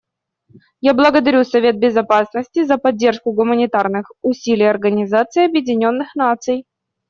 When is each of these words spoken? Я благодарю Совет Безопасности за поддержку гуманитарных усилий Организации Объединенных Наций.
Я 0.81 0.95
благодарю 0.95 1.43
Совет 1.43 1.77
Безопасности 1.77 2.63
за 2.63 2.79
поддержку 2.79 3.33
гуманитарных 3.33 4.11
усилий 4.23 4.65
Организации 4.65 5.45
Объединенных 5.45 6.15
Наций. 6.15 6.65